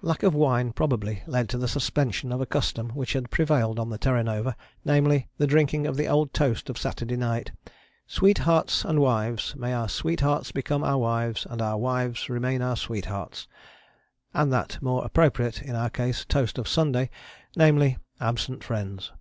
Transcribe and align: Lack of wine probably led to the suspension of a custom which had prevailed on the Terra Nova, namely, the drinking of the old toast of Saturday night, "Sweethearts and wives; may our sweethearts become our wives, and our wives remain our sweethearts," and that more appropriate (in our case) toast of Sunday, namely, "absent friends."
Lack 0.00 0.22
of 0.22 0.34
wine 0.34 0.72
probably 0.72 1.22
led 1.26 1.46
to 1.50 1.58
the 1.58 1.68
suspension 1.68 2.32
of 2.32 2.40
a 2.40 2.46
custom 2.46 2.88
which 2.96 3.12
had 3.12 3.30
prevailed 3.30 3.78
on 3.78 3.90
the 3.90 3.98
Terra 3.98 4.24
Nova, 4.24 4.56
namely, 4.82 5.28
the 5.36 5.46
drinking 5.46 5.86
of 5.86 5.98
the 5.98 6.08
old 6.08 6.32
toast 6.32 6.70
of 6.70 6.78
Saturday 6.78 7.16
night, 7.18 7.52
"Sweethearts 8.06 8.86
and 8.86 8.98
wives; 8.98 9.54
may 9.56 9.74
our 9.74 9.90
sweethearts 9.90 10.52
become 10.52 10.82
our 10.82 10.96
wives, 10.96 11.46
and 11.50 11.60
our 11.60 11.76
wives 11.76 12.30
remain 12.30 12.62
our 12.62 12.76
sweethearts," 12.76 13.46
and 14.32 14.50
that 14.50 14.80
more 14.80 15.04
appropriate 15.04 15.60
(in 15.60 15.76
our 15.76 15.90
case) 15.90 16.24
toast 16.24 16.56
of 16.56 16.66
Sunday, 16.66 17.10
namely, 17.54 17.98
"absent 18.22 18.64
friends." 18.64 19.12